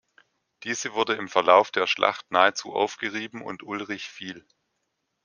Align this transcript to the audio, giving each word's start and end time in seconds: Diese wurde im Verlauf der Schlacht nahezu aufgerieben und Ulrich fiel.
Diese 0.63 0.93
wurde 0.95 1.13
im 1.13 1.27
Verlauf 1.29 1.69
der 1.69 1.85
Schlacht 1.85 2.31
nahezu 2.31 2.73
aufgerieben 2.73 3.43
und 3.43 3.61
Ulrich 3.61 4.09
fiel. 4.09 4.47